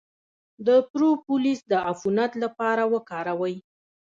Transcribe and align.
د 0.67 0.69
پروپولیس 0.91 1.59
د 1.71 1.73
عفونت 1.89 2.31
لپاره 2.43 2.83
وکاروئ 2.93 3.55